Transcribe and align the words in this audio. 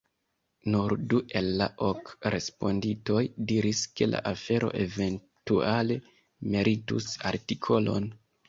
Nur 0.75 0.93
du 1.11 1.19
el 1.41 1.49
la 1.61 1.67
ok 1.87 2.09
respondintoj 2.37 3.21
diris, 3.53 3.83
ke 4.01 4.09
la 4.15 4.23
afero 4.33 4.73
eventuale 4.87 6.01
meritus 6.57 7.11
artikolon. 7.35 8.15